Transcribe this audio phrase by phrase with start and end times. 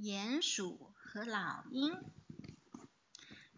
[0.00, 1.92] 鼹鼠和老鹰。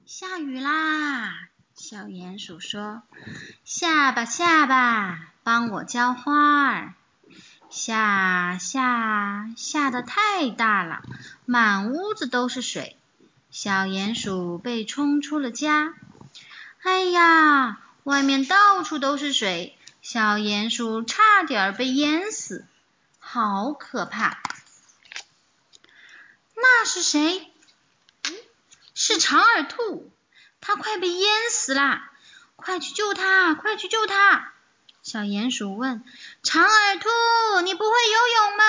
[0.06, 1.50] 下雨啦！
[1.74, 3.02] 小鼹鼠说
[3.63, 6.95] ：“下吧，下吧，帮我浇花儿。”
[7.68, 11.02] 下下下的太大了，
[11.45, 12.96] 满屋子都是水。
[13.50, 15.93] 小鼹鼠被冲出了家。
[16.82, 22.64] 哎呀，外面到处都是水，小鼹鼠差点被淹死，
[23.18, 24.41] 好可怕！
[26.60, 27.52] 那是谁？
[28.95, 30.12] 是长耳兔，
[30.60, 32.10] 它快被淹死啦！
[32.56, 33.55] 快去救它！
[33.55, 34.52] 快去救它！
[35.02, 36.05] 小鼹鼠问
[36.42, 37.09] 长耳兔
[37.64, 38.64] ：“你不会游泳吗？”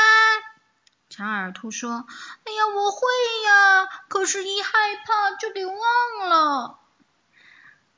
[1.11, 2.05] 长耳兔说
[2.45, 3.07] ：“哎呀，我会
[3.45, 4.71] 呀，可是一害
[5.05, 6.79] 怕就给忘了。”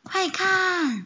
[0.04, 1.06] 快看，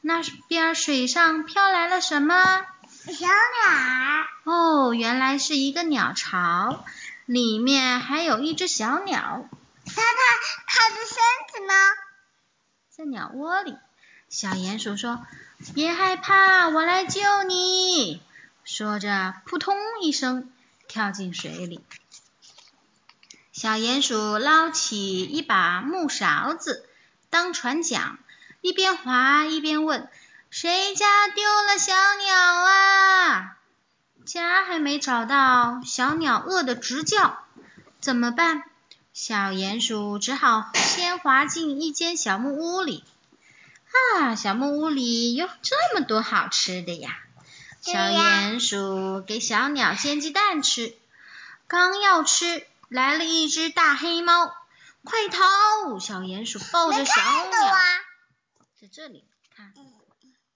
[0.00, 2.64] 那边水上飘来了什么？
[2.88, 4.26] 小鸟。
[4.44, 6.84] 哦，原来是一个鸟巢。
[7.32, 9.48] 里面还有一只小鸟，
[9.86, 10.02] 它它
[10.66, 11.16] 它的身
[11.50, 11.72] 子呢？
[12.90, 13.74] 在鸟窝里。
[14.28, 15.24] 小鼹鼠说
[15.74, 18.20] ：“别害怕，我来救你。”
[18.64, 20.52] 说着，扑通一声
[20.88, 21.82] 跳进水里。
[23.50, 26.86] 小鼹鼠捞起一把木勺子
[27.30, 28.18] 当船桨，
[28.60, 30.06] 一边划一边问
[30.50, 33.56] ：“谁家丢了小鸟啊？”
[34.24, 37.44] 家还没找到，小鸟饿得直叫，
[38.00, 38.62] 怎么办？
[39.12, 43.04] 小鼹鼠只好先滑进一间小木屋里。
[44.16, 47.18] 啊，小木屋里有这么多好吃的呀！
[47.80, 50.94] 小鼹鼠给小鸟煎鸡蛋吃，
[51.66, 54.54] 刚要吃，来了一只大黑猫，
[55.04, 55.98] 快逃！
[55.98, 57.74] 小鼹鼠抱着小鸟，
[58.80, 59.74] 在这里看，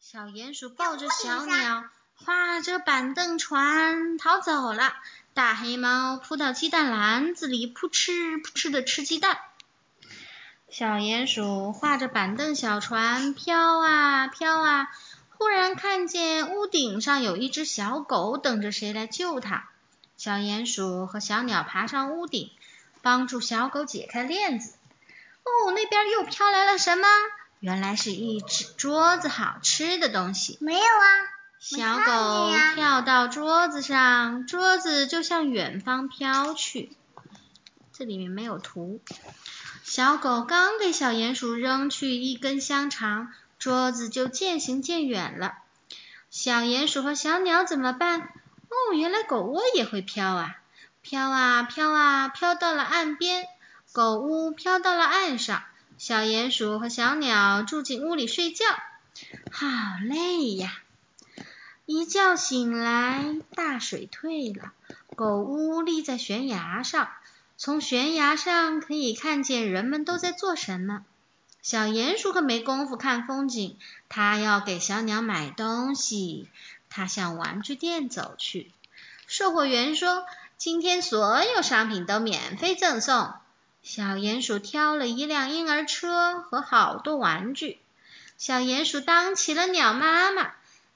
[0.01, 1.85] 小鼹鼠抱着小鸟。
[2.25, 4.95] 划着板凳船逃走了，
[5.35, 9.39] 大黑猫扑到鸡蛋篮子里，扑哧扑哧的吃鸡蛋。
[10.69, 14.89] 小鼹鼠划着板凳小船飘啊飘啊，
[15.31, 19.69] 忽然看见屋顶上有一只小狗等着谁来救它。
[20.17, 22.51] 小鼹鼠和小鸟爬上屋顶，
[23.03, 24.75] 帮助小狗解开链子。
[25.45, 27.07] 哦，那边又飘来了什么？
[27.61, 30.59] 原来是一只桌子，好吃的东西。
[30.61, 31.36] 没有啊。
[31.59, 36.91] 小狗跳到桌子上，桌子就向远方飘去。
[37.93, 39.01] 这里面没有图。
[39.83, 45.55] 小狗刚给小鼹鼠扔去一根香肠，桌子就渐行渐远了。
[46.31, 48.21] 小鼹鼠和小鸟怎么办？
[48.21, 50.57] 哦，原来狗窝也会飘啊！
[51.01, 53.47] 飘啊飘啊，飘到了岸边。
[53.93, 55.63] 狗屋飘到了岸上。
[55.99, 58.67] 小鼹鼠和小鸟住进屋里睡觉，
[59.51, 59.67] 好
[60.03, 60.83] 累呀！
[61.87, 64.73] 一觉醒来，大水退了，
[65.15, 67.09] 狗屋立在悬崖上，
[67.57, 71.05] 从悬崖上可以看见人们都在做什么。
[71.63, 76.49] 小鼹鼠可没工夫看风景，它要给小鸟买东西。
[76.89, 78.73] 它向玩具店走去，
[79.29, 80.25] 售货员说
[80.59, 83.33] ：“今天所有商品都免费赠送。”
[83.85, 87.79] 小鼹鼠挑了一辆婴儿车和好多玩具。
[88.39, 90.51] 小鼹鼠当起了鸟妈妈。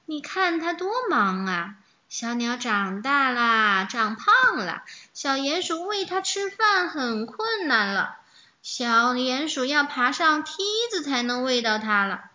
[0.05, 1.75] 你看它多忙啊！
[2.09, 8.17] 小鸟长大啦，长胖了，小鼹鼠喂它吃饭很困难了。
[8.61, 10.51] 小鼹鼠要爬上梯
[10.91, 12.25] 子才能喂到它了。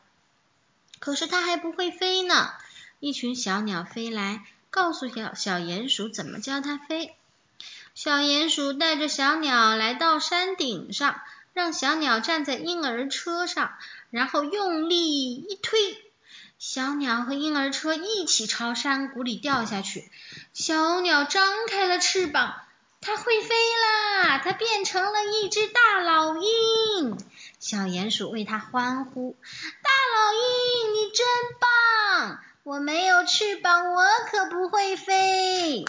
[0.99, 2.51] 可是它还不会飞呢。
[3.01, 7.15] 一群小鸟飞来，告诉小小鼹鼠怎么教它飞。
[7.95, 11.21] 小鼹鼠带着小鸟来到山顶上，
[11.53, 13.75] 让小鸟站在婴儿车上，
[14.11, 15.46] 然后用力。
[16.77, 20.11] 小鸟和婴儿车一起朝山谷里掉下去。
[20.53, 22.55] 小鸟张开了翅膀，
[23.01, 24.37] 它会飞啦！
[24.45, 27.17] 它变成了一只大老鹰。
[27.59, 29.39] 小鼹鼠为它欢呼
[29.83, 31.27] ：“大老鹰，你真
[31.59, 32.41] 棒！
[32.63, 35.87] 我没有翅膀，我可不会飞。”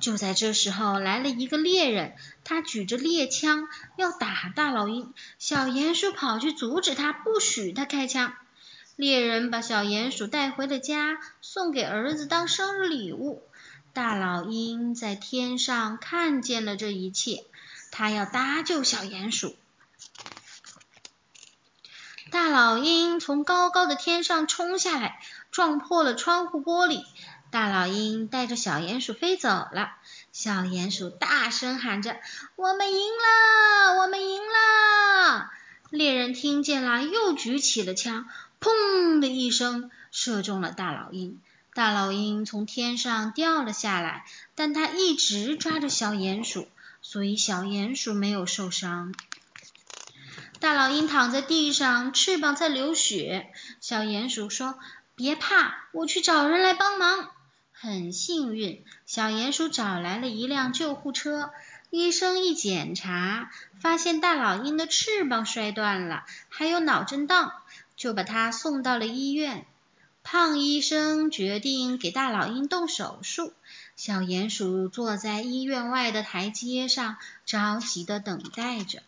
[0.00, 5.12] 就在这时候，来了一个猎人，他举着猎枪要打大老鹰。
[5.38, 8.32] 小鼹鼠跑去阻止他，不许他开枪。
[8.96, 13.42] 猎人把小鼹鼠带回了家，送给儿子当生日礼物。
[13.92, 17.44] 大老鹰在天上看见了这一切，
[17.90, 19.56] 他要搭救小鼹鼠。
[22.30, 25.20] 大老鹰从高高的天上冲下来，
[25.50, 27.04] 撞破了窗户玻璃。
[27.50, 29.92] 大老鹰带着小鼹鼠飞走了。
[30.32, 32.16] 小鼹鼠大声喊着
[32.56, 34.00] ：“我们赢了！
[34.02, 35.50] 我们赢了！”
[35.90, 38.28] 猎人听见了，又举起了枪。
[38.64, 41.38] 砰的一声，射中了大老鹰。
[41.74, 44.24] 大老鹰从天上掉了下来，
[44.54, 46.66] 但它一直抓着小鼹鼠，
[47.02, 49.14] 所以小鼹鼠没有受伤。
[50.60, 53.52] 大老鹰躺在地上，翅膀在流血。
[53.82, 54.78] 小鼹鼠说
[55.14, 57.28] ：“别怕，我去找人来帮忙。”
[57.70, 61.50] 很幸运，小鼹鼠找来了一辆救护车。
[61.90, 67.52] 医生一检查，发现大老鹰的翅膀摔断了，还有脑震荡，
[68.04, 69.64] 就把他送到了医院。
[70.22, 73.54] 胖医生决定给大老鹰动手术。
[73.96, 77.16] 小鼹鼠坐在医院外的台阶上，
[77.46, 79.02] 着急地等待着。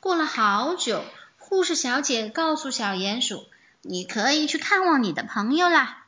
[0.00, 1.02] 过了好久，
[1.38, 3.46] 护士小姐告诉小鼹鼠
[3.80, 6.04] ：“你可以去看望你的朋友啦。”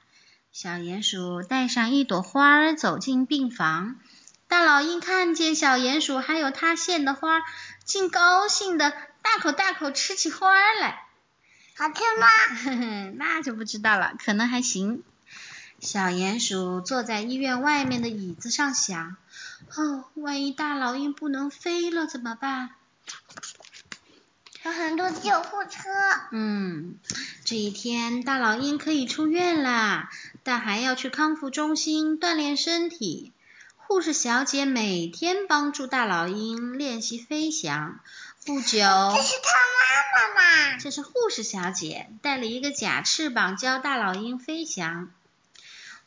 [0.52, 3.96] 小鼹鼠带上一朵花走进病房。
[4.48, 7.40] 大老鹰看见小鼹鼠还有它献的花，
[7.86, 8.92] 竟高兴的
[9.22, 11.07] 大口大口吃起花来。
[11.78, 12.26] 好吃吗？
[13.16, 15.02] 那就不知道了，可能还行。
[15.78, 19.16] 小鼹鼠坐在医院外面的椅子上想：
[19.76, 22.70] 哦，万一大老鹰不能飞了怎么办？
[24.64, 25.88] 有很多救护车。
[26.32, 26.96] 嗯，
[27.44, 30.10] 这一天大老鹰可以出院啦，
[30.42, 33.32] 但还要去康复中心锻炼身体。
[33.76, 38.00] 护士小姐每天帮助大老鹰练习飞翔。
[38.44, 38.78] 不久，
[39.16, 39.50] 这是他
[40.18, 40.76] 妈妈？
[40.78, 45.10] 这是护士小姐带了一个假翅膀教大老鹰飞翔。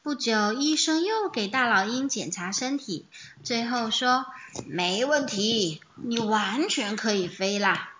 [0.04, 3.06] 不久，医生又给大老鹰检查身体，
[3.44, 4.25] 最后说
[4.66, 7.92] 没问题，你完全可以飞啦。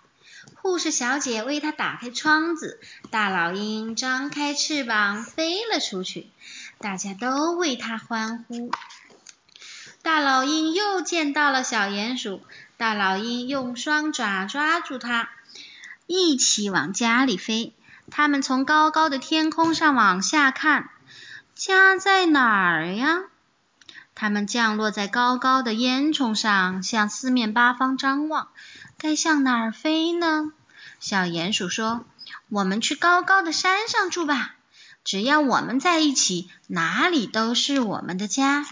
[0.56, 2.78] 护士小姐为他打开窗子，
[3.10, 6.28] 大老鹰张开翅膀飞了出去，
[6.78, 8.70] 大家都为他欢呼。
[10.02, 12.42] 大老鹰又见到了小鼹鼠，
[12.76, 15.30] 大老鹰用双爪抓住它，
[16.06, 17.74] 一起往家里飞。
[18.10, 20.90] 他们从高高的天空上往下看，
[21.54, 23.20] 家在哪儿呀？
[24.14, 28.48] 他们降落在高高的烟囱上，向四面八方张望，
[28.98, 30.52] 该向哪儿飞呢？
[31.00, 32.04] 小鼹鼠说
[32.50, 34.54] ：“我们去高高的山上住吧，
[35.04, 38.66] 只要我们在一起，哪里都是我们的家。”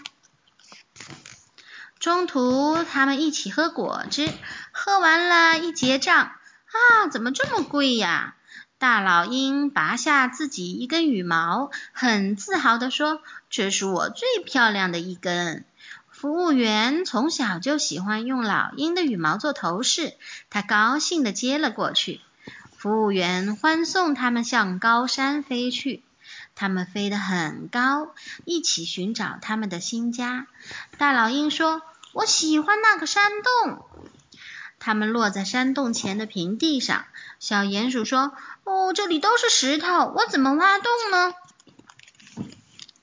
[1.99, 4.31] 中途，他们一起喝果汁，
[4.71, 6.31] 喝完了，一结账，
[6.71, 8.35] 啊，怎么这么贵呀？
[8.77, 15.65] 大老鹰拔下自己一根羽毛，很自豪地说：“这是我最漂亮的一根。”
[16.09, 20.13] 服务员从小就喜欢用老鹰的羽毛做头饰，
[20.49, 22.21] 他高兴地接了过去。
[22.75, 26.03] 服务员欢送他们向高山飞去。
[26.55, 28.13] 他们飞得很高，
[28.45, 30.47] 一起寻找他们的新家。
[30.97, 31.81] 大老鹰说
[32.13, 33.85] ：“我喜欢那个山洞。”
[34.83, 37.05] 他们落在山洞前的平地上。
[37.39, 38.33] 小鼹鼠说
[38.65, 41.33] ：“哦，这里都是石头，我怎么挖洞呢？”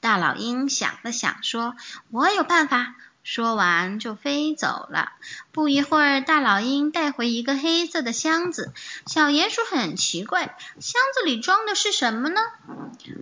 [0.00, 1.76] 大老鹰想了想，说
[2.10, 5.12] ：“我有办法。”说完就飞走了。
[5.52, 8.72] 不一会儿，大老鹰带回一个黑色的箱子。
[9.06, 12.40] 小鼹鼠很奇怪，箱子里装的是什么呢？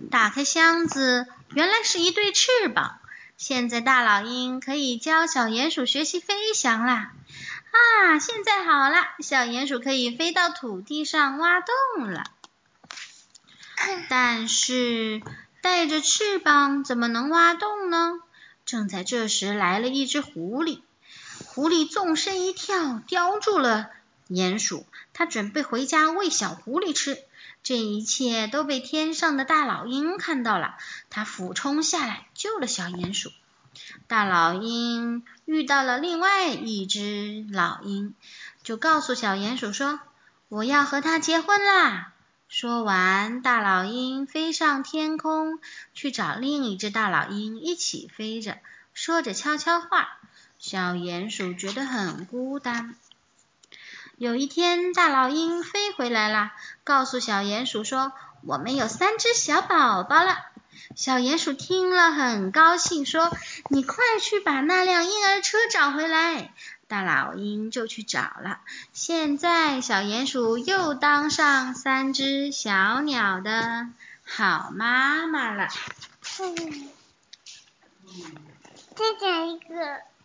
[0.09, 2.99] 打开箱子，原来是一对翅膀。
[3.35, 7.11] 现在大老鹰可以教小鼹鼠学习飞翔啦！
[7.77, 12.23] 啊，现在好了，小鼹鼠可以飞到土地上挖洞了。
[14.09, 15.21] 但是
[15.61, 18.19] 带着翅膀怎么能挖洞呢？
[18.65, 20.81] 正在这时，来了一只狐狸。
[21.45, 23.91] 狐狸纵身一跳，叼住了
[24.27, 24.85] 鼹鼠。
[25.13, 27.17] 它准备回家喂小狐狸吃。
[27.63, 30.75] 这一切都被天上的大老鹰看到了，
[31.09, 33.31] 它俯冲下来救了小鼹鼠。
[34.07, 38.15] 大老鹰遇到了另外一只老鹰，
[38.63, 39.99] 就告诉小鼹鼠说
[40.49, 42.13] ：“我要和他结婚啦！”
[42.47, 45.59] 说完，大老鹰飞上天空，
[45.93, 48.57] 去找另一只大老鹰一起飞着，
[48.93, 50.17] 说着悄悄话。
[50.57, 52.95] 小鼹鼠觉得很孤单。
[54.17, 56.51] 有一天，大老鹰飞回来了，
[56.83, 60.37] 告诉小鼹鼠说：“我们有三只小宝宝了。”
[60.95, 63.31] 小鼹鼠听了很高兴，说
[63.69, 66.53] ：“你快去把那辆婴儿车找回来。”
[66.87, 68.61] 大老鹰就去找了。
[68.93, 73.87] 现在，小鼹鼠又当上三只小鸟的
[74.23, 75.67] 好妈妈了。
[78.95, 80.16] 再讲一个。